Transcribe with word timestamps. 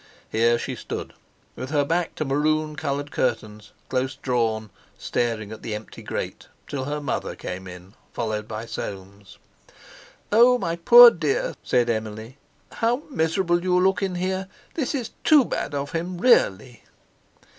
Here 0.31 0.57
she 0.57 0.75
stood, 0.75 1.13
with 1.55 1.69
her 1.69 1.85
back 1.85 2.15
to 2.15 2.25
maroon 2.25 2.75
coloured 2.75 3.11
curtains 3.11 3.71
close 3.87 4.15
drawn, 4.15 4.71
staring 4.97 5.51
at 5.51 5.61
the 5.61 5.75
empty 5.75 6.01
grate, 6.01 6.47
till 6.67 6.85
her 6.85 6.99
mother 6.99 7.35
came 7.35 7.67
in 7.67 7.93
followed 8.11 8.47
by 8.47 8.65
Soames. 8.65 9.37
"Oh! 10.31 10.57
my 10.57 10.75
poor 10.75 11.11
dear!" 11.11 11.53
said 11.61 11.87
Emily: 11.87 12.39
"How 12.71 13.03
miserable 13.11 13.61
you 13.63 13.79
look 13.79 14.01
in 14.01 14.15
here! 14.15 14.47
This 14.73 14.95
is 14.95 15.11
too 15.23 15.45
bad 15.45 15.75
of 15.75 15.91
him, 15.91 16.17
really!" 16.17 16.83